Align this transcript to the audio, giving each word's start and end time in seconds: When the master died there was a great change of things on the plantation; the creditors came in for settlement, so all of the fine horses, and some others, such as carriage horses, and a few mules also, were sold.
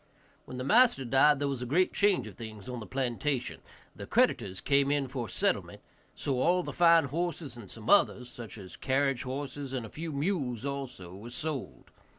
When 0.45 0.57
the 0.57 0.63
master 0.63 1.05
died 1.05 1.37
there 1.37 1.47
was 1.47 1.61
a 1.61 1.67
great 1.67 1.93
change 1.93 2.25
of 2.25 2.33
things 2.33 2.67
on 2.67 2.79
the 2.79 2.87
plantation; 2.87 3.61
the 3.95 4.07
creditors 4.07 4.59
came 4.59 4.89
in 4.89 5.07
for 5.07 5.29
settlement, 5.29 5.79
so 6.15 6.41
all 6.41 6.61
of 6.61 6.65
the 6.65 6.73
fine 6.73 7.05
horses, 7.05 7.55
and 7.55 7.69
some 7.69 7.87
others, 7.87 8.27
such 8.27 8.57
as 8.57 8.75
carriage 8.75 9.21
horses, 9.21 9.73
and 9.73 9.85
a 9.85 9.89
few 9.89 10.11
mules 10.11 10.65
also, 10.65 11.13
were 11.13 11.29
sold. 11.29 11.91